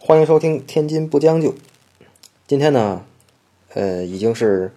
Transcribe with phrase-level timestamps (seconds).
[0.00, 1.52] 欢迎收听《天津不将就》。
[2.46, 3.04] 今天呢，
[3.74, 4.72] 呃，已经是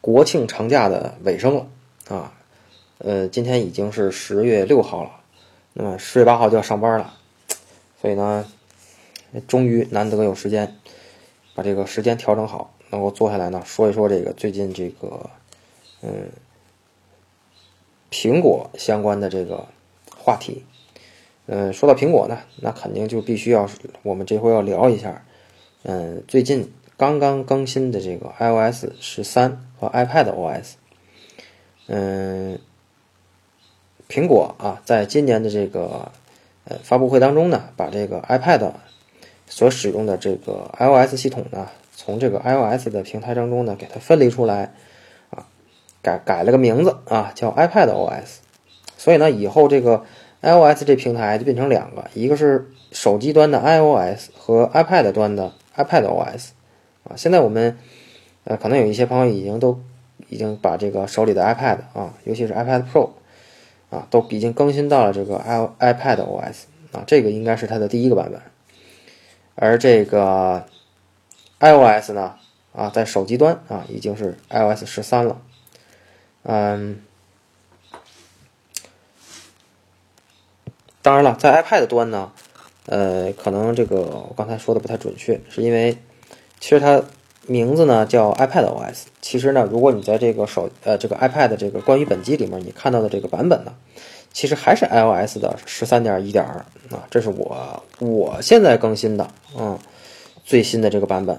[0.00, 1.66] 国庆长假的尾声了
[2.08, 2.32] 啊。
[2.98, 5.10] 呃，今天已经是十月六号了，
[5.72, 7.14] 那么十月八号就要上班了，
[8.00, 8.48] 所以呢，
[9.48, 10.78] 终于难得有时间
[11.56, 15.28] 把这个时间调整好，能够坐下来呢说一说这个最近这个
[16.00, 16.30] 嗯
[18.08, 19.66] 苹果相关的这个
[20.16, 20.64] 话题。
[21.46, 23.68] 嗯，说到苹果呢，那肯定就必须要
[24.02, 25.22] 我们这回要聊一下，
[25.82, 30.72] 嗯，最近刚刚更新的这个 iOS 十三和 iPad OS。
[31.86, 32.58] 嗯，
[34.08, 36.12] 苹果啊，在今年的这个
[36.64, 38.72] 呃发布会当中呢，把这个 iPad
[39.46, 44.72] 所使用的这个 iOS 系统呢，从这个 iOS 的平台当中呢，给它分离出来，
[45.28, 45.46] 啊，
[46.00, 48.36] 改改了个名字啊，叫 iPad OS。
[48.96, 50.06] 所以呢，以后这个。
[50.44, 56.50] iOS 这平台就变成两个，一个是手机端的 iOS 和 iPad 端的 iPadOS，
[57.04, 57.78] 啊，现在我们
[58.44, 59.80] 呃可能有一些朋友已经都
[60.28, 63.10] 已经把这个手里的 iPad 啊，尤其是 iPad Pro
[63.88, 68.40] 啊，都已经更新到了这个 i iPadOS 啊，这个应该是它的第一个版本，
[69.54, 70.66] 而这个
[71.60, 72.34] iOS 呢
[72.74, 75.40] 啊，在手机端啊已经是 iOS 十三了，
[76.42, 77.00] 嗯。
[81.04, 82.32] 当然了，在 iPad 端呢，
[82.86, 85.98] 呃，可能这个我刚才说的不太准确，是因为
[86.58, 87.02] 其实它
[87.46, 89.02] 名字呢叫 iPadOS。
[89.20, 93.74] 其实呢，如果你在这个手呃这个 iPad 这个关于本机里面你看到的这个版本呢，
[94.32, 96.54] 其实还是 iOS 的十三点一点二
[96.96, 99.78] 啊，这是我我现在更新的嗯
[100.42, 101.38] 最新的这个版本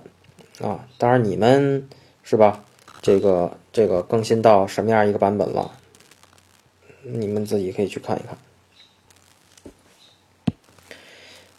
[0.61, 0.85] 啊。
[1.00, 1.89] 当然你们
[2.22, 2.63] 是吧？
[3.02, 5.72] 这个这个更新到什么样一个版本了？
[7.02, 8.38] 你们自己可以去看一看。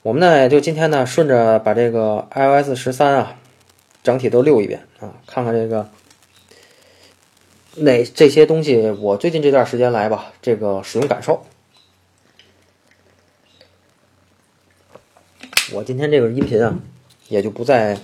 [0.06, 3.36] 我们呢，也就今天呢，顺着把这个 iOS 十三啊，
[4.04, 5.90] 整体都溜一遍啊，看看这个
[7.74, 11.44] 哪这些东西，我最近这段时间来吧，这个使用感受。
[15.72, 16.78] 我今天这个音频啊，
[17.26, 17.98] 也就不再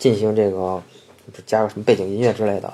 [0.00, 0.82] 进行这个
[1.46, 2.72] 加个什么背景音乐之类的，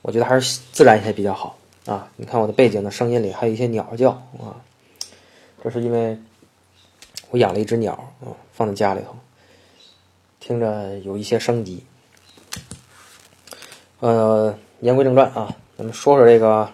[0.00, 2.10] 我觉得还是自然一些比较好啊。
[2.16, 4.08] 你看我的背景的声音里还有一些鸟叫
[4.38, 4.64] 啊，
[5.62, 6.18] 这是因为。
[7.30, 9.16] 我养了一只鸟啊，放在家里头，
[10.38, 11.84] 听着有一些生机。
[13.98, 16.70] 呃，言归正传啊，咱们说说这个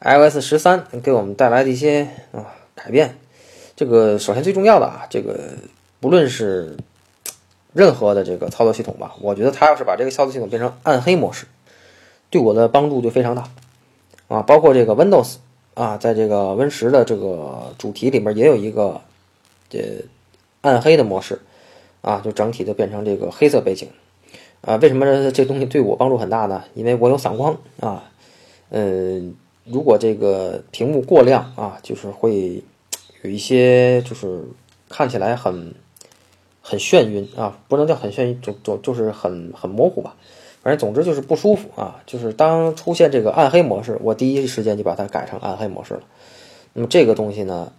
[0.00, 3.16] iOS 十三给我们带来的一些啊改变。
[3.76, 5.38] 这个首先最重要的啊，这个
[6.00, 6.76] 不论是
[7.72, 11.46] 任何的这个操作系统吧，我觉得它要是把这个操作系统变成暗黑模式，
[12.28, 13.48] 对我的帮助就非常大
[14.26, 14.42] 啊。
[14.42, 15.36] 包括这个 Windows
[15.74, 19.00] 啊，在这个 Win 十的这个主题里面也有一个。
[19.70, 20.04] 这
[20.60, 21.40] 暗黑的模式
[22.02, 23.88] 啊，就整体就变成这个黑色背景
[24.60, 24.76] 啊。
[24.76, 26.64] 为什么这东西对我帮助很大呢？
[26.74, 28.10] 因为我有散光啊。
[28.70, 32.62] 嗯，如果这个屏幕过亮啊，就是会
[33.22, 34.44] 有一些就是
[34.88, 35.74] 看起来很
[36.60, 40.16] 很眩晕啊，不能叫很眩晕，就就就是很很模糊吧。
[40.62, 42.02] 反正总之就是不舒服啊。
[42.06, 46.02] 就是当出现这个暗黑模式，我第一时间就把它改成暗黑模式了。
[46.72, 47.72] 那么这个东西呢？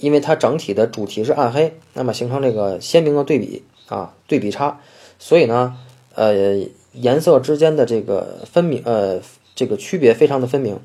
[0.00, 4.78] 因为它整体的主题是暗黑，那么形成这个鲜明的对比啊，对比差，
[5.18, 5.76] 所以呢，
[6.14, 6.56] 呃，
[6.92, 9.20] 颜色之间的这个分明，呃，
[9.56, 10.78] 这个区别非常的分明，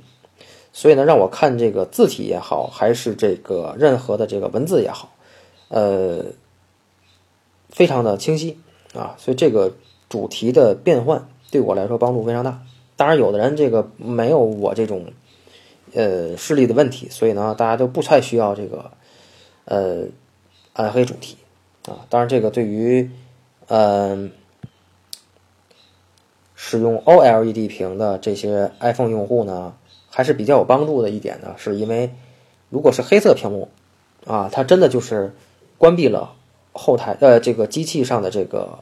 [0.71, 5.13] 所以呢，让我看这个字体也好，还是这个任何的这个文字也好，
[5.67, 6.25] 呃，
[7.69, 8.57] 非常的清晰
[8.95, 9.73] 啊，所以这个
[10.09, 12.63] 主题的变换对我来说帮助非常大。
[12.95, 15.05] 当然，有的人这个没有我这种
[15.93, 18.89] 呃视力的问题，所以呢，大家都不太需要这个。
[19.65, 20.07] 呃，
[20.73, 21.37] 暗黑主题
[21.85, 23.09] 啊，当然这个对于
[23.67, 24.31] 嗯
[26.53, 29.73] 使用 OLED 屏的这些 iPhone 用户呢，
[30.09, 32.13] 还是比较有帮助的一点呢，是因为
[32.69, 33.69] 如果是黑色屏幕
[34.25, 35.33] 啊，它真的就是
[35.77, 36.35] 关闭了
[36.73, 38.79] 后台呃这个机器上的这个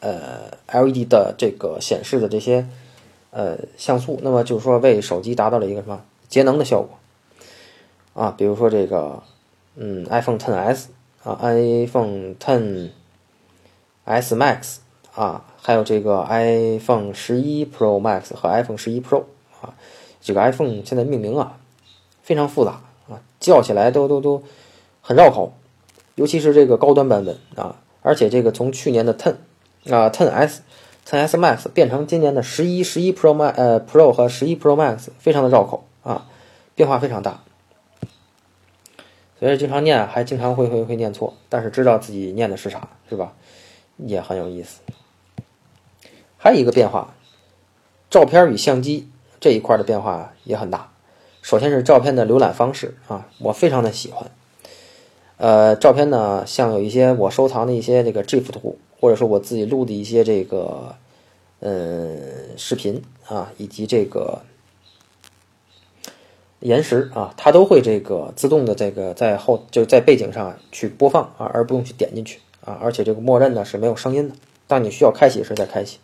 [0.00, 2.66] 呃 LED 的这个显示的这些
[3.32, 6.98] 呃像素，那么就是说为手机达到了一个什么节能的效果
[8.14, 9.22] 啊，比如说这个。
[9.82, 10.88] 嗯，iPhone 10s
[11.24, 12.90] 啊，iPhone 10s
[14.06, 14.76] Max
[15.14, 19.24] 啊，还有这个 iPhone 十一 Pro Max 和 iPhone 十一 Pro
[19.62, 19.72] 啊，
[20.20, 21.56] 这个 iPhone 现在命名啊
[22.22, 24.42] 非常复杂啊，叫起来都都都
[25.00, 25.54] 很绕口，
[26.14, 29.36] 尤其是这个高端版本啊，而且这个从去年的 Ten
[29.88, 30.58] 啊 10s、
[31.08, 36.26] 10s Max 变成今年的十一、十一 Pro Max 呃 Pro 和十一 Pro Max，非常的绕口啊，
[36.74, 37.42] 变化非常大。
[39.40, 43.32] 所以经常念，还经常会会会念错，但是知道自己念的是啥，是吧？
[43.96, 44.80] 也很有意思。
[46.36, 47.14] 还有一个变化，
[48.08, 49.08] 照片与相机
[49.40, 50.92] 这一块的变化也很大。
[51.42, 54.30] 首先是照片的浏览方式啊，我非常的喜欢。
[55.38, 60.94] 呃，照片呢，像有一些我收藏的一些这个 GIF 图，或者说我自己录的一些这个
[61.60, 64.42] 嗯视频啊，以及这个
[66.60, 74.34] 延时啊，它都会这个自动的这个在后就在背景上去播放啊，而不用去点进去啊，而且这个默认呢是没有声音的，
[74.66, 75.98] 当你需要开启时再开启，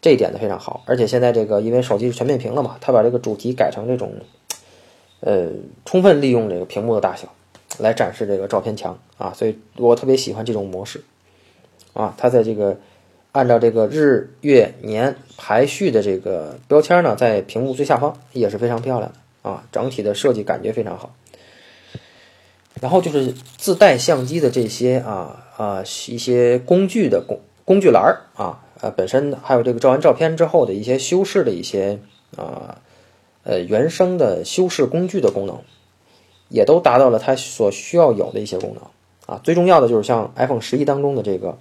[0.00, 0.82] 这一点呢非常好。
[0.86, 4.12] 而且现在这个因为手机是全面屏了嘛，它把这个主题改成这种
[5.20, 5.48] 呃
[5.84, 7.28] 充分利用这个屏幕的大小。
[7.80, 11.02] 来展示这个照片墙啊，所以我特别喜欢这种模式
[11.92, 12.14] 啊。
[12.16, 12.78] 它在这个
[13.32, 21.14] 按照这个日月年排序的这个标签呢，在屏幕最下方也是非常漂亮的啊，整体的设计感觉非常好。
[22.80, 32.00] 然后就是自带相机的这些啊啊一些工具的工工具栏儿啊呃本身还有这个照完照片之后的一些修饰的一些
[32.36, 32.78] 啊
[33.44, 35.60] 呃原生的修饰工具的功能。
[36.50, 38.82] 也都达到了它所需要有的一些功能
[39.26, 41.58] 啊，最重要的就是像 iPhone 十一当中的这个，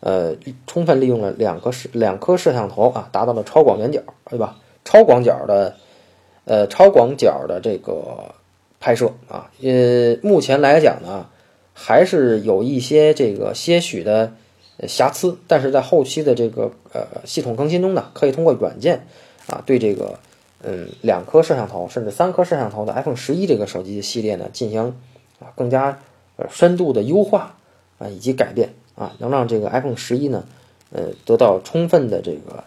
[0.00, 0.34] 呃，
[0.66, 4.00] 充分利用了两个摄两颗摄像头啊，达到了超广远角，
[4.30, 4.56] 对吧？
[4.84, 5.76] 超广角的，
[6.46, 8.34] 呃，超广角的这个
[8.80, 11.26] 拍摄啊，呃，目前来讲呢，
[11.74, 14.32] 还是有一些这个些许的
[14.88, 19.06] 瑕疵，但是在后期的这个呃系统更新中呢，可以通过软件
[19.46, 20.18] 啊，对这个。
[20.68, 24.96] 嗯，两颗摄像头甚至三颗摄像头的 iPhone 十一这个手机系列呢，进行
[25.38, 26.00] 啊更加
[26.36, 27.56] 呃深度的优化
[27.98, 30.44] 啊以及改变啊，能让这个 iPhone 十一呢
[30.90, 32.64] 呃得到充分的这个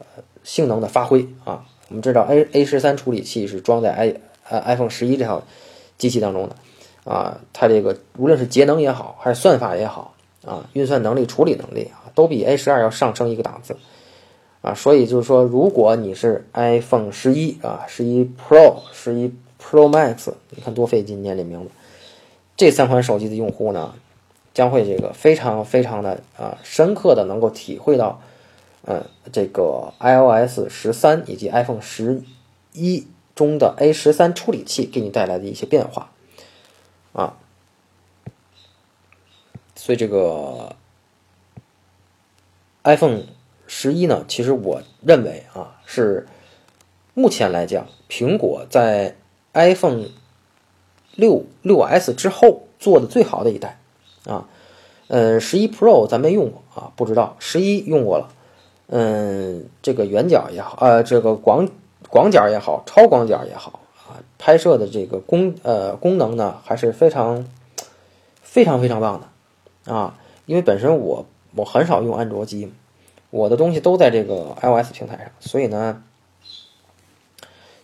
[0.00, 1.64] 呃性能的发挥啊。
[1.92, 4.14] 我们知道 A A 十三处理器是装在 i
[4.48, 5.42] 呃 iPhone 十一这套
[5.98, 6.56] 机器当中的
[7.04, 10.14] 啊，它这个无论是节能也好，还是算法也好
[10.46, 13.76] 啊，运算能力、处理能力啊，都比 A 十二要上升一个档次。
[14.62, 19.30] 啊，所以就是说，如果你是 iPhone 十一啊，十一 Pro、十一
[19.60, 21.70] Pro Max，你看多费劲念这名字，
[22.56, 23.92] 这三款手机的用户呢，
[24.54, 28.22] 将会这个非常非常的啊深刻的能够体会到，
[28.86, 32.22] 嗯，这个 iOS 十三以及 iPhone 十
[32.72, 36.10] 一中的 A 十三处理器给你带来的一些变化，
[37.12, 37.36] 啊，
[39.74, 40.76] 所以这个
[42.84, 43.22] iPhone。
[43.74, 44.26] 十一呢？
[44.28, 46.28] 其实我认为啊，是
[47.14, 49.16] 目前来讲，苹果在
[49.54, 50.08] iPhone
[51.14, 53.80] 六六 S 之后做的最好的一代
[54.26, 54.46] 啊。
[55.08, 57.34] 嗯，十一 Pro 咱没用过啊，不知道。
[57.38, 58.28] 十一用过了，
[58.94, 61.66] 嗯，这个圆角也好，呃，这个广
[62.10, 67.46] 广角也好，超广角也好啊，拍摄的这个功呃功能呢，还是非常
[68.42, 70.18] 非常非常棒的啊。
[70.44, 71.24] 因为本身我
[71.56, 72.70] 我很少用安卓机。
[73.30, 76.02] 我的东西都在这个 iOS 平台上，所以呢，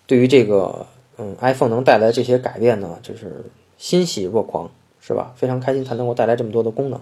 [0.06, 0.84] 对于这个
[1.16, 3.46] 嗯 iPhone 能带来这些改变呢，就是
[3.78, 4.70] 欣喜若狂，
[5.00, 5.32] 是吧？
[5.36, 7.00] 非常开心它能够带来这么多的功能，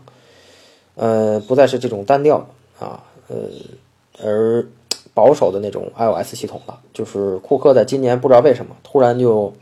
[0.94, 2.47] 呃，不再是这种单调
[2.79, 3.37] 啊，呃，
[4.22, 4.66] 而
[5.14, 6.80] 保守的那种 iOS 系统了。
[6.92, 9.52] 就是库克在今年不知道为什么突然就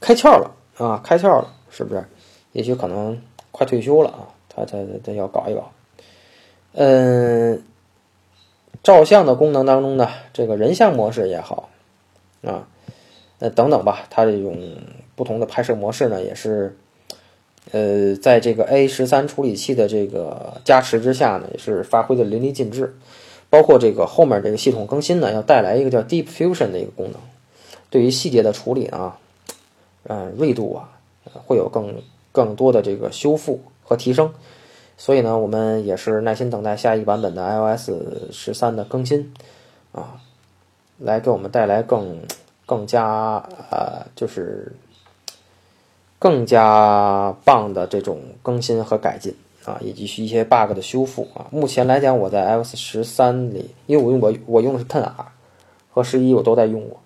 [0.00, 2.04] 开窍了啊，开窍了，是不是？
[2.52, 3.20] 也许可能
[3.50, 5.70] 快退休了啊，他他他要搞一搞，
[6.72, 7.62] 嗯。
[8.80, 11.68] 照相的功能当中呢，这个人像模式也好，
[12.42, 12.68] 啊，
[13.40, 14.56] 那等等吧，它这种
[15.16, 16.74] 不同的拍摄模式呢，也是，
[17.72, 22.96] 呃，在这个 A 十三处理器的这个加持之下呢，也是发挥的淋漓尽致。
[23.50, 27.20] 包括这个后面这个系统更新呢，要带来一个叫 Deep Fusion 的一个功能，
[27.90, 29.18] 对于细节的处理啊，
[30.04, 30.90] 嗯，锐度啊，
[31.46, 32.02] 会有更
[32.32, 34.32] 更多的这个修复和提升。
[34.96, 37.90] 所以呢，我们也是耐心等待下一版本的 iOS
[38.32, 39.32] 十三的更新，
[39.92, 40.20] 啊，
[40.98, 42.20] 来给我们带来更
[42.66, 43.36] 更加
[43.70, 44.72] 呃，就是
[46.18, 49.34] 更加棒的这种更新和改进
[49.68, 51.46] 啊，以及一些 bug 的修复啊。
[51.50, 55.32] 目前来讲，我在 iOS 十三里，因为我用我我用的是 Ten R
[55.90, 56.98] 和十一，我都在用过，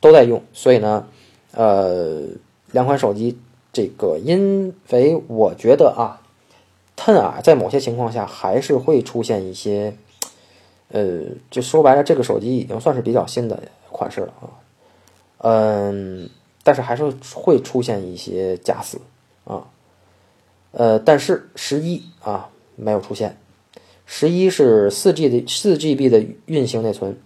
[0.00, 1.06] 都在用，所以呢，
[1.52, 2.22] 呃，
[2.72, 3.38] 两款手机
[3.72, 6.20] 这个，因为我觉得啊。
[6.98, 9.94] Ten R 在某些情况下还是会出现一些，
[10.88, 14.48] 呃，就说白了，这个手机已经算是比较新的款式了啊，
[15.40, 16.30] 嗯，
[16.62, 18.98] 但是还是会出现一些假死
[19.44, 19.62] 啊，
[20.78, 23.38] 呃，但是十一啊没有出现，
[24.04, 27.18] 十一是四 G 的四 GB 的运行内存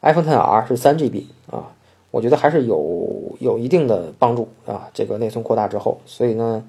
[0.00, 1.74] ，iPhone Ten R 是三 GB 啊，
[2.12, 4.88] 我觉得还是有有一定的帮助啊。
[4.94, 6.64] 这个内存扩大之后，所以呢，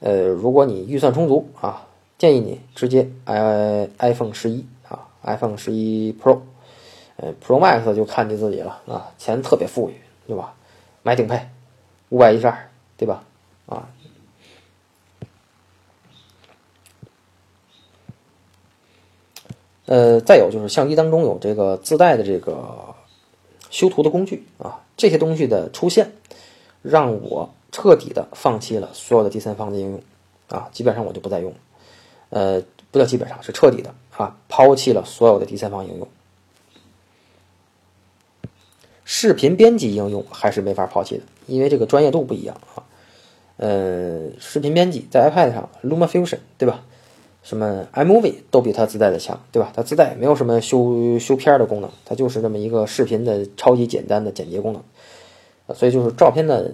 [0.00, 6.40] 呃，如果你预算充足啊，建议你直接 i iPhone 十一啊，iPhone 十一 Pro，
[7.16, 9.94] 呃，Pro Max 就看你自己了啊，钱特别富裕，
[10.26, 10.52] 对吧？
[11.02, 11.40] 买顶配，
[12.10, 13.24] 五百一十二，对吧？
[13.64, 13.88] 啊。
[19.86, 22.94] 呃，再有就是相机当中有这个自带的这个
[23.70, 26.12] 修图的工具啊，这些东西的出现，
[26.82, 30.00] 让我彻底的放弃了所有的第三方的应用
[30.48, 31.52] 啊，基本上我就不再用，
[32.30, 36.06] 呃，不叫基本上是彻底的啊，抛弃了所有的第三方应用。
[39.04, 42.84] 视频编辑应用还是没法抛弃的，因为这个专业度不一样啊。
[43.56, 46.84] 呃，视频编辑在 iPad 上，LumaFusion 对吧？
[47.42, 49.72] 什么 iMovie 都比它自带的强，对吧？
[49.74, 56.72] 它自带没有什么修修片的功能，它就是这么一个视频的超级简单的剪辑功能，所以就是照片的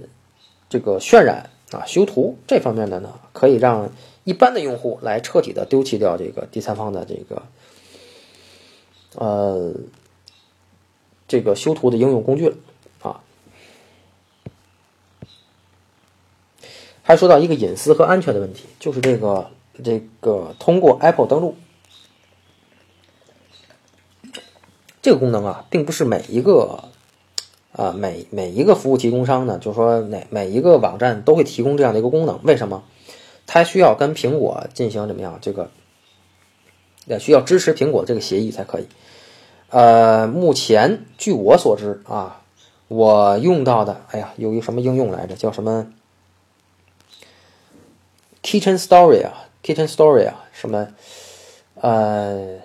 [0.68, 3.90] 这个渲染啊、修图这方面的呢，可以让
[4.24, 7.42] 一般的用户来彻底的丢弃掉这个第三方的这个
[9.14, 9.72] 呃
[11.26, 12.56] 这个修图的应用工具了
[13.00, 13.20] 啊。
[17.02, 19.50] 还说到一个隐私和安全的问题，就是这个。
[19.84, 21.56] 这个通过 Apple 登录
[25.00, 26.84] 这个功能啊，并不是每一个
[27.72, 32.40] 啊每每一个服务提供商呢，就是说哪每一个网站都会提供这样的一个功能。
[32.42, 32.82] 为什么？
[33.46, 35.38] 它需要跟苹果进行怎么样？
[35.40, 35.70] 这个
[37.06, 38.88] 也需要支持苹果这个协议才可以。
[39.70, 42.42] 呃，目前据我所知啊，
[42.88, 45.34] 我用到的，哎呀，有一个什么应用来着？
[45.36, 45.92] 叫什么
[48.42, 50.88] Kitchen Story 啊？Kitchen Story 啊，什么，
[51.80, 52.58] 呃，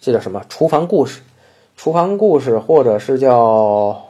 [0.00, 0.42] 这叫什么？
[0.48, 1.20] 厨房故事，
[1.76, 4.08] 厨房故事，或者是叫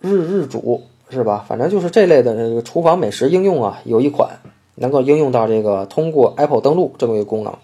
[0.00, 1.44] 日日煮，是吧？
[1.48, 4.38] 反正就是这类的这个厨房美食应用啊，有一款
[4.74, 7.54] 能够应用到这个通过 Apple 登录这么一个功能。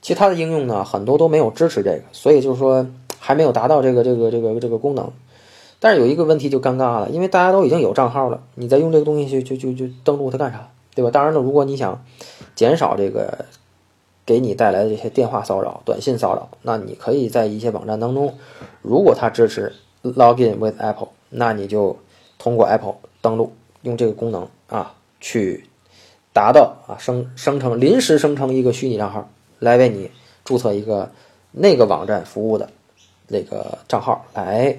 [0.00, 2.86] 其他的应用呢，很多都没有支持这个，所以就是说
[3.18, 5.12] 还没有达到这个这个这个这个功能。
[5.78, 10.68] 但是有一个问题就尴尬了，因为大家都已经有账号了，你再用这个东西去就就就登录它干啥？
[10.94, 11.10] 对吧？
[11.10, 12.04] 当然了，如果你想
[12.54, 13.46] 减少这个
[14.26, 18.34] 给你带来的这些电话骚扰、短信骚扰，那你可以在一些网站当中，
[18.82, 19.72] 如果它支持
[20.02, 21.96] Login with Apple，那你就
[22.38, 25.66] 通过 Apple 登录，用这个功能啊，去
[26.34, 30.10] 达到啊生生成临时生成一个虚拟账号，来为你
[30.44, 31.10] 注册一个
[31.52, 32.68] 那个网站服务的
[33.28, 34.78] 那个账号，来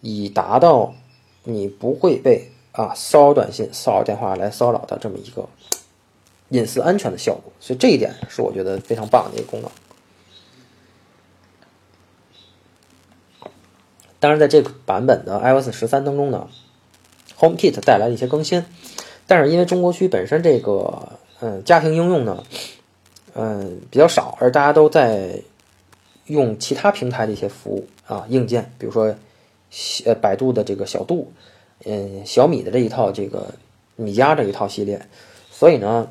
[0.00, 0.94] 以达到
[1.42, 2.52] 你不会被。
[2.76, 5.48] 啊，骚扰短信、骚扰电话来骚扰的这么一个
[6.50, 9.70] 隐私安全的效果，所以这一点是我觉得非常棒的一个功能。
[14.20, 16.50] 当然，在这个版本的 iOS 十三当中呢
[17.38, 18.62] ，HomeKit 带来了一些更新，
[19.26, 22.44] 但是因为中国区本身这个嗯家庭应用呢，
[23.32, 25.40] 嗯比较少，而大家都在
[26.26, 29.14] 用其他平台的一些服务啊硬件，比如说
[30.04, 31.32] 呃百度的这个小度。
[31.84, 33.54] 嗯，小米的这一套这个
[33.96, 35.06] 米家这一套系列，
[35.50, 36.08] 所以呢，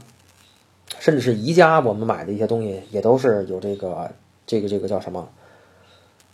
[1.00, 4.12] 甚至是宜家我们买的一些东西也都是有这个
[4.46, 5.28] 这个这个叫什么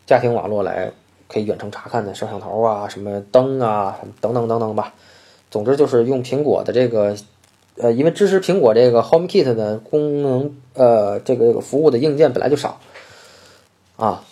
[0.05, 0.91] 家庭网络来
[1.27, 4.93] 可以远程查看的摄像头啊、什么灯啊等等等等吧。
[5.49, 7.15] 总之就是用苹果的这个
[7.77, 12.79] 呃，因为支持苹果这个 HomeKit 的功能呃，这个这个服务的硬件本来就少
[13.95, 14.23] 啊。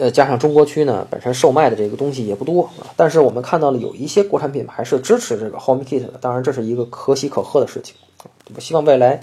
[0.00, 7.94] 呃，加上中国区呢，本身售卖的这个东西也不多啊，但是我们看到了有一些国产品牌是支持这个 HomeKit 的，当然这是一个可喜可贺的事情
[8.54, 9.20] 我希望未来，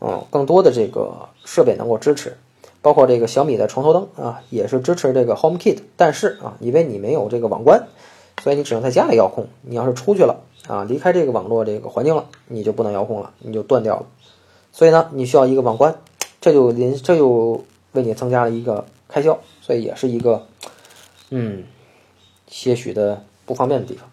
[0.00, 2.36] 嗯，更多的这个设备能够支持，
[2.82, 7.86] 包括这个小米的床头灯啊，也是支持这个 HomeKit，但是啊，因为你没有这个网关，
[8.42, 9.46] 所以你只能在家里遥控。
[9.62, 14.06] 你要是出去了啊，离开这个网络这个环境了，你就不能遥控了，你就断掉了。
[14.72, 15.94] 所以呢，你需要一个网关，
[16.40, 19.38] 这就临这就为你增加了一个开销。
[19.66, 20.46] 所以也是一个，
[21.30, 21.64] 嗯，
[22.46, 24.08] 些许的不方便的地方。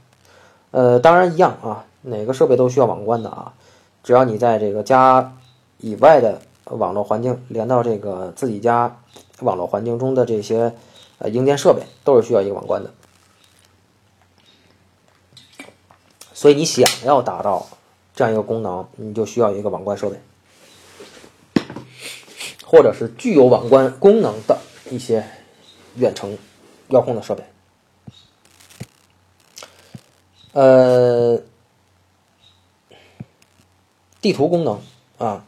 [0.71, 3.53] 呃，当然一样啊，哪个设备都需要网关的啊。
[4.01, 5.37] 只要你在这个家
[5.77, 8.99] 以外的网络环境连到这个自己家
[9.41, 10.73] 网络环境中的这些
[11.19, 12.89] 呃硬件设备，都是需要一个网关的。
[16.33, 17.67] 所以你想要达到
[18.15, 20.17] 这样一个功能，你就需要一个网关设备，
[22.65, 24.57] 或者是具有网关功能的
[24.89, 25.23] 一些。
[25.95, 26.37] 远程
[26.89, 27.43] 遥控的设备，
[30.53, 31.41] 呃，
[34.21, 34.79] 地图功能
[35.17, 35.45] 啊，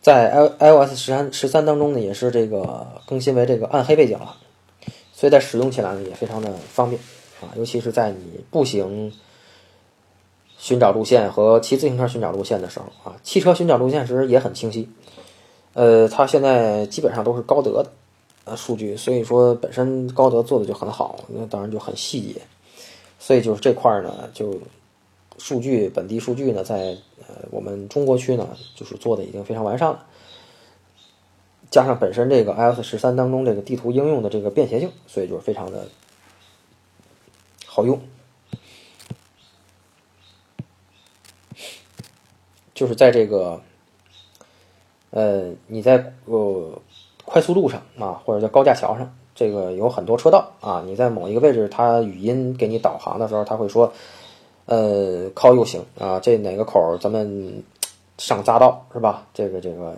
[0.00, 4.36] 在 i iOS 十三十三当中呢，也是这个更新为这个暗黑背景了。
[5.12, 7.00] 所以在使用起来呢也非常的方便
[7.40, 9.12] 啊，尤其是在你步行
[10.58, 14.88] 寻找路线和骑自行车寻找路线的时候啊，汽车寻找路线时也很清晰。
[15.74, 17.92] 呃，它现在基本上都是高德的
[18.44, 22.40] 呃数据，所以说本身高德做的就很好，那当然就很细节。
[23.18, 24.60] 所以就是这块呢，就
[25.38, 26.96] 数据本地数据呢，在
[27.28, 30.06] 呃我们中国区呢，就是做的已经非常完善了。
[31.70, 35.86] 加上本身这个 iOS 十三当中这个地图应用的这个便携性，所以就是非常的
[37.64, 38.00] 好用。
[42.74, 43.62] 就是在这个
[45.10, 46.82] 呃你在呃
[47.24, 53.92] 快速路上啊，或者叫高架桥上，这个有很多车道啊，你在某一个位置，它语音给你导航的时候，它会说
[54.66, 57.62] 呃靠右行啊，这哪个口咱们
[58.18, 59.26] 上匝道是吧？
[59.34, 59.94] 这个这个。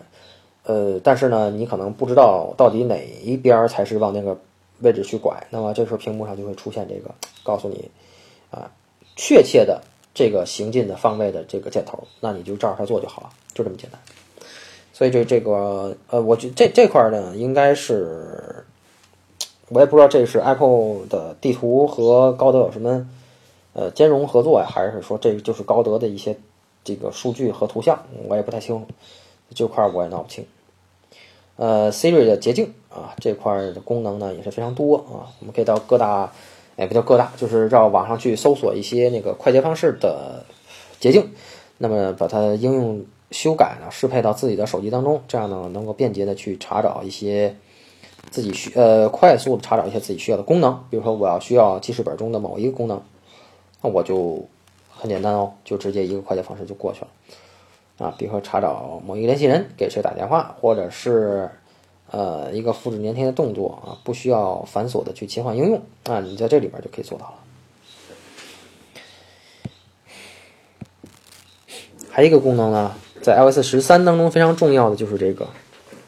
[0.67, 4.35] 呃，但是呢，你可能不知道到底哪一边才是往那个
[4.79, 7.11] 位置去拐，那么这时候屏幕上就会出现这个
[7.43, 7.91] 告诉你
[8.51, 8.71] 啊，
[9.15, 9.83] 确切的
[10.15, 14.01] 这个行进的方位的这个箭头，那你就照着它做就好了，就这么简单。
[14.95, 18.65] 所以这这个呃，我觉这这块呢，应该是
[19.69, 23.07] 我也不知道这是 Apple 的地图和高德有什么
[23.73, 26.39] 呃兼容合作呀，还是说这就是高德的一些
[26.85, 28.87] 这个数据和图像，我也不太清楚，
[29.53, 30.47] 这块我也闹不清。
[31.57, 35.27] 呃，Siri 的捷径啊，这块的功能呢也是非常多啊。
[35.41, 36.33] 我们可以到各大，
[36.77, 40.45] 哎，不叫各大，就是到网上去搜索一些那个快捷方式的
[41.01, 41.33] 捷径，
[41.79, 47.57] 那么把它应用修改呢，适配到自己的手机当中，这样呢能够便捷的去查找一些
[48.31, 50.85] 自己需呃快速的查找一些自己需要的功能。
[50.91, 53.03] 比如说我要需要记事本中的某一个功能，
[53.83, 54.47] 那我就
[54.91, 57.09] 很简单哦，就直接一个快捷方式就过去了。
[57.99, 61.51] 啊，比如说查找某一个联系人给谁打电话，或者是
[62.11, 67.35] 呃一个复制粘贴的动作啊，不需要繁琐的去切换应用啊，你在这里边就可以做到了。
[72.11, 75.49] 还有一个功能呢，在 iOS 十三当中非常重要的就是这个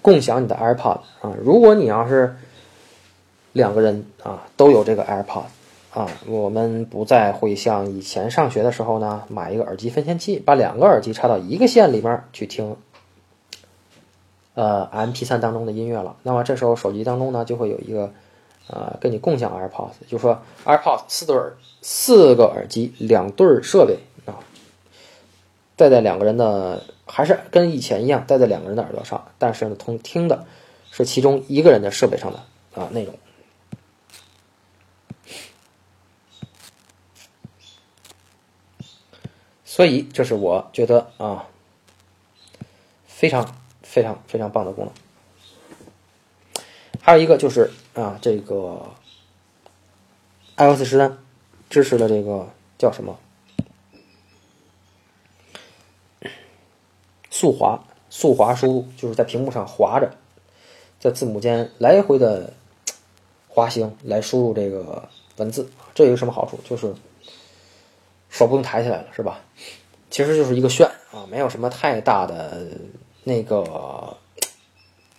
[0.03, 2.37] 共享你的 AirPod 啊，如果你要是
[3.53, 5.45] 两个人啊都有这个 AirPod。
[5.97, 12.77] 啊，我们不再会像以前上学的时候呢，买一个耳机分线器，把两个耳机插到一个线里面去听，
[14.53, 16.15] 呃，MP3 当中的音乐了。
[16.23, 18.13] 那么这时候手机当中呢，就会有一个，
[18.69, 24.37] 呃，跟你共享 AirPods，就说 AirPods 四对儿，四个耳机，两对儿设备啊，
[25.77, 30.45] 戴在两个人的，还是跟以前一样戴在两个人的耳朵上，但是呢，同听的
[30.91, 33.17] 是其中一个人的设备上的啊内容。
[39.65, 41.47] 所以，这是我觉得啊，
[43.07, 44.95] 非常非常非常棒的功能。
[47.03, 48.91] 还有一个就是啊，这个
[50.57, 51.19] iOS 十三
[51.69, 53.19] 支持了这个叫什么
[57.39, 60.11] 速滑速滑输入，就是在屏幕上滑着，
[60.99, 62.53] 在字母间来回的
[63.49, 65.69] 滑行 来输入这个文字。
[65.95, 66.59] 这有什么好处？
[66.69, 66.95] 就是。
[68.29, 69.41] 手不用抬起来了，是吧？
[70.11, 72.67] 其实就是一个炫啊，没有什么太大的
[73.25, 74.15] 那个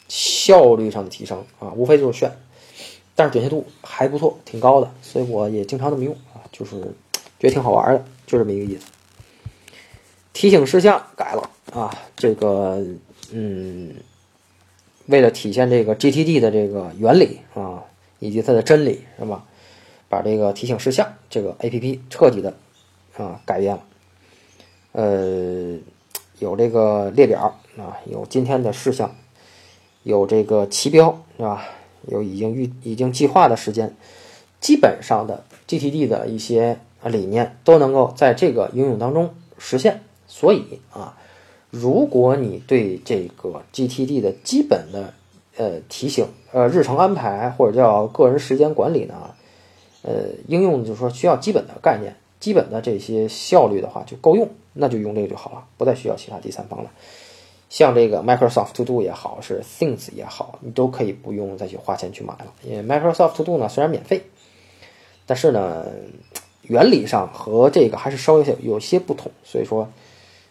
[0.08, 2.32] 效率上的提升啊，无非就是炫。
[3.15, 6.80] 但是准确度还不错，挺高的，所以我也经常这么用啊，就是
[7.39, 8.86] 觉得挺好玩的，就这么一个意思。
[10.34, 12.83] 提醒事项改了啊，这个
[13.31, 13.93] 嗯，
[15.05, 17.83] 为了体现这个 GTD 的这个原理啊，
[18.19, 19.45] 以及它的真理，是吧？
[20.09, 22.55] 把这个提醒事项这个 APP 彻底的。
[23.17, 23.83] 啊，改变了，
[24.91, 25.75] 呃，
[26.37, 29.15] 有这个列表啊，有今天的事项，
[30.03, 31.65] 有这个旗标是吧？
[32.07, 33.95] 有已经预已经计划的时间，
[34.61, 40.03] 基本上的 GTD 的一些理念都能够在这个应用当中实现。
[40.27, 41.17] 所以啊，
[41.69, 45.13] 如果你对这个 GTD 的基本的
[45.58, 49.36] 呃提醒、呃日程安排或者叫个人时间管理呢，
[50.03, 52.15] 呃，应用就是说需要基本的概念。
[52.39, 56.91] 基本的这些效率的话就够用，那就用这个就好了，不再需要其他第三方了。
[57.67, 62.53] 像这个 Microsoft To Do 也好，是 Things 也好，你都可以不用再去花钱去买了。
[62.63, 64.21] 因为 Microsoft To Do 呢虽然免费，
[65.25, 65.84] 但是呢
[66.62, 69.89] 原理上和这个还是稍微有些不同，所以说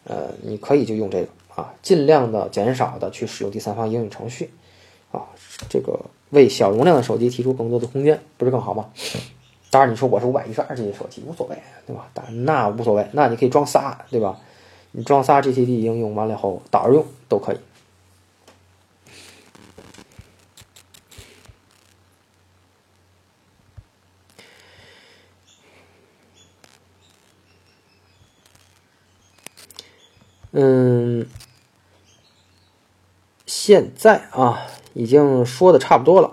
[0.06, 4.50] 呃你可以就用这个啊，尽量的减少的去使用第三方应用程序
[5.12, 5.22] 啊，
[5.68, 5.98] 这个
[6.30, 8.86] 为小容量的手机提出更多的空间，不是更好吗？
[9.70, 12.08] 当然，你说我是五百一十二 G 的手机无所谓，对吧？
[12.14, 14.38] 但那无所谓，那你可以装仨，对吧？
[14.92, 17.56] 你装仨 GTD 应用完了以后倒着用都可以。
[30.58, 31.26] 嗯，
[33.44, 34.62] 现在啊，
[34.94, 36.30] 已经说的差不多了。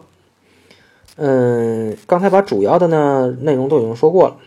[1.17, 4.37] 嗯，刚才把主要的呢内容都已经说过了。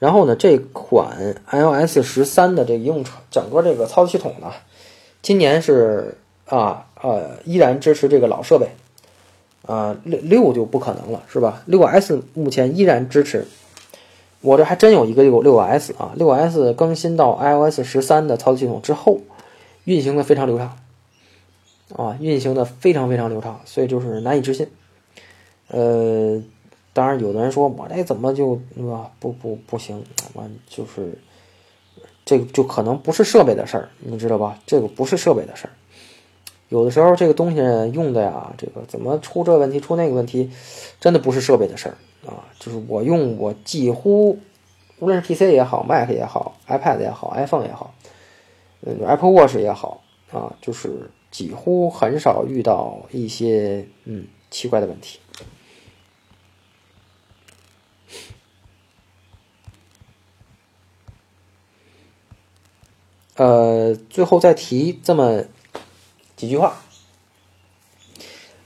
[0.00, 4.50] 然后呢，这款 iOS 十三的这个用整个这个操作系统呢，
[5.22, 8.70] 今年是啊呃依然支持这个老设备，
[9.66, 11.62] 啊六六就不可能了，是吧？
[11.66, 13.46] 六 S 目前依然支持。
[14.42, 19.20] 我这还真有一个六六 S 啊，六 S 更新到 iOS 十三的操作系统之后，
[19.84, 20.78] 运行的非常流畅，
[21.94, 24.66] 啊，运行的非常非常流畅，所以就是难以置信。
[25.68, 26.42] 呃，
[26.94, 29.10] 当然有的人说我这怎么就对吧？
[29.20, 31.18] 不不不行，完就是
[32.24, 34.58] 这个就可能不是设备的事儿，你知道吧？
[34.66, 35.72] 这个不是设备的事儿。
[36.70, 37.58] 有的时候这个东西
[37.92, 40.50] 用的呀，这个怎么出这问题出那个问题，
[40.98, 41.96] 真的不是设备的事儿。
[42.26, 44.38] 啊，就是我用我几乎，
[44.98, 47.94] 无论是 PC 也好，Mac 也好，iPad 也好，iPhone 也好，
[48.82, 55.18] 嗯，Apple Watch 也好，啊，就是几乎很少遇到一些嗯奇怪的问题。
[63.36, 65.44] 呃，最后再提这么
[66.36, 66.82] 几句话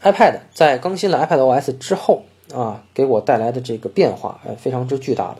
[0.02, 2.24] ，iPad 在更新了 iPad OS 之后。
[2.52, 5.36] 啊，给我带来的这个变化，呃，非常之巨大的。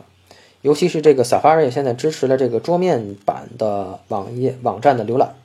[0.61, 5.35] 尤其是这个 Safari 现在支持了这个桌面版的网页网站的浏览，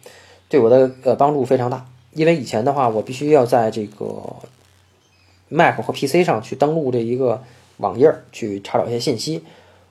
[0.48, 1.86] 对我的呃帮助非常大。
[2.14, 4.06] 因为以前的话，我必须要在这个
[5.50, 7.42] Mac 或 PC 上去登录这一个
[7.76, 9.44] 网页去查找一些信息，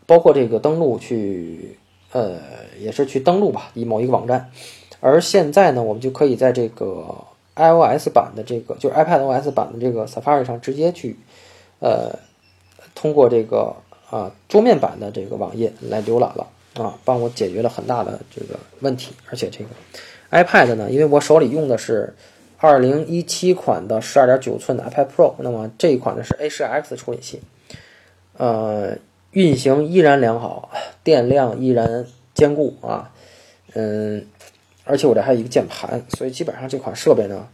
[0.07, 1.77] 包括这个登录去，
[2.11, 2.39] 呃，
[2.79, 4.49] 也是去登录吧，以某一个网站。
[4.99, 7.05] 而现在呢，我们就可以在这个
[7.55, 11.15] iOS 版的这个，就是 iPadOS 版的这个 Safari 上直接去。
[11.79, 12.17] 呃，
[12.93, 13.75] 通过这个
[14.09, 19.13] 啊桌面版的这个网页来浏览了啊，帮我解决了很大的这个问题。
[19.29, 19.69] 而且这个
[20.31, 22.13] iPad 呢，因为我手里用的是
[22.57, 27.41] 二零一七款的十二点九寸的 iPad Pro，那么这一款呢是 A10X 处理器，
[28.37, 28.97] 呃，
[29.31, 30.69] 运行依然良好，
[31.03, 33.11] 电量依然坚固啊，
[33.73, 34.25] 嗯，
[34.83, 37.47] 而且我这还有一个键盘，所以基本上这款设备呢，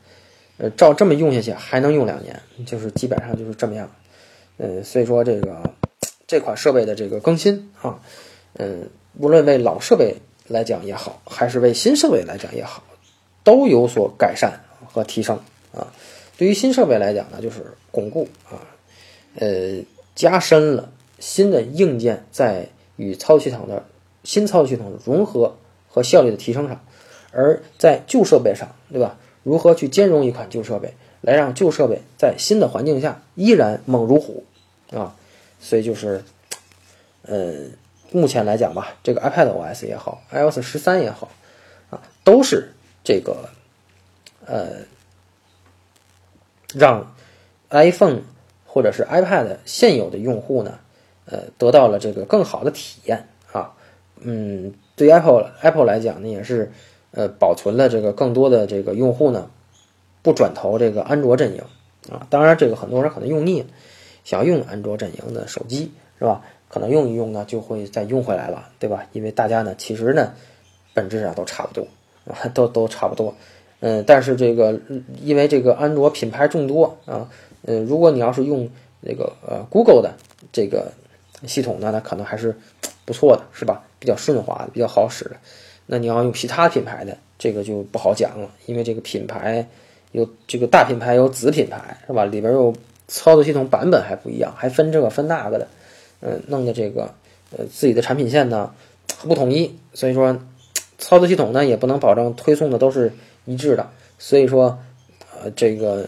[0.57, 3.89] 呃，照这么用下去还能用两年，就是基本上就是这么样。
[4.57, 5.73] 嗯，所以说这个
[6.27, 7.99] 这款设备的这个更新啊，
[8.53, 10.15] 嗯，无论为老设备
[10.47, 12.83] 来讲也好，还是为新设备来讲也好，
[13.43, 15.39] 都有所改善和提升
[15.73, 15.91] 啊。
[16.37, 18.63] 对于新设备来讲呢，就是巩固啊，
[19.35, 19.83] 呃，
[20.15, 23.85] 加深了新的硬件在与操作系统的
[24.23, 26.77] 新操作系统融合和效率的提升上；
[27.31, 29.17] 而在旧设备上，对吧？
[29.43, 30.93] 如何去兼容一款旧设备？
[31.25, 34.43] 来让旧设备在新的环境下依然猛如虎，
[34.91, 35.15] 啊，
[35.59, 36.23] 所以就是，
[37.23, 37.65] 呃，
[38.11, 41.31] 目前来讲吧，这个 iPad OS 也好，iOS 十三也好，
[41.89, 42.71] 啊，都是
[43.03, 43.49] 这个，
[44.45, 44.81] 呃，
[46.75, 47.11] 让
[47.69, 48.21] iPhone
[48.67, 50.77] 或者是 iPad 现有的用户呢，
[51.25, 53.73] 呃，得到了这个更好的体验啊，
[54.19, 56.71] 嗯，对 Apple Apple 来讲呢，也是，
[57.09, 59.49] 呃，保存了这个更多的这个用户呢。
[60.25, 61.61] 不转投这个安卓阵营
[62.11, 63.67] 啊，当然这个很多人可能用腻了，
[64.23, 66.41] 想用安卓阵营的手机是吧？
[66.67, 69.05] 可能用一用呢，就会再用回来了，对吧？
[69.13, 70.33] 因为大家呢，其实呢，
[70.95, 71.87] 本质上都差不多
[72.25, 73.33] 啊，都都差不多。
[73.81, 74.79] 嗯，但是这个
[75.21, 77.29] 因为这个安卓品牌众多啊，
[77.65, 78.67] 嗯，如果你要是用
[79.01, 80.11] 那个呃 Google 的
[80.51, 80.91] 这个
[81.45, 82.55] 系统呢，那可能还是
[83.05, 83.83] 不错的，是吧？
[83.99, 85.35] 比较顺滑的，比较好使的。
[85.85, 89.67] 那你要用其他品牌的，这个就不好讲了，因为这个品牌。
[90.15, 92.23] 有这个大品牌有子品牌是吧？
[92.23, 92.73] 里边有
[93.05, 95.67] 操作系统版本还不一样，还分这个分那个的，
[96.21, 97.13] 嗯，弄的这个
[97.51, 98.73] 呃自己的产品线呢
[99.23, 100.39] 不统一，所以说
[100.97, 103.11] 操作系统呢也不能保证推送的都是
[103.43, 104.79] 一致的，所以说
[105.33, 106.07] 呃这个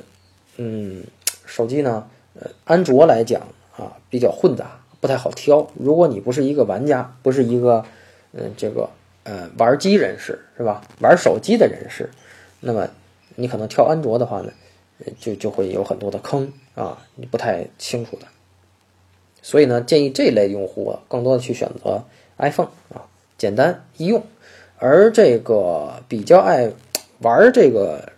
[0.55, 1.03] 嗯
[1.45, 2.07] 手机呢
[2.39, 3.41] 呃安卓来讲
[3.75, 5.67] 啊比较混杂，不太好挑。
[5.73, 7.83] 如果你不是一个玩家，不是一个
[8.31, 8.89] 嗯这个
[9.23, 10.81] 呃玩机人士是吧？
[11.01, 12.09] 玩手机的人士，
[12.61, 12.87] 那么。
[13.39, 14.51] 你可能跳安卓的话呢，
[15.19, 18.25] 就就会有很多的坑啊，你不太清楚的。
[19.43, 22.03] 所以呢，建议这类用户啊，更多的去选择
[22.37, 23.05] iPhone 啊，
[23.37, 24.23] 简单易用。
[24.79, 26.71] 而这个比较爱
[27.19, 28.11] 玩这个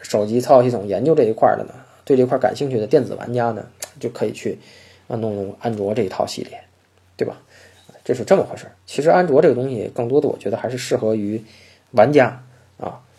[0.00, 3.66] 手机操作系统研究这一块的呢，对这块感兴趣的电子玩家呢，
[4.00, 4.58] 就可以去
[5.06, 6.58] 啊弄弄安卓这一套系列，
[7.16, 7.40] 对吧？
[8.04, 8.72] 这是这么回事儿。
[8.84, 11.40] 其实安卓这个东西，更多的我觉得还是适合于
[11.92, 12.42] 玩家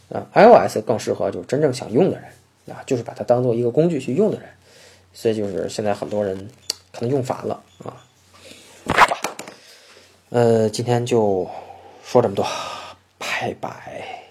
[0.09, 0.27] 啊。
[0.33, 4.47] ，iOS 更适合就是真正想用的人啊，就是把它当做一个工具去用的人，
[5.13, 6.49] 所以就是现在很多人
[6.91, 7.93] 可能用反了啊。
[8.87, 9.21] 好吧，
[10.29, 11.47] 呃，今天就
[12.03, 12.45] 说这么多，
[13.17, 14.22] 拜拜。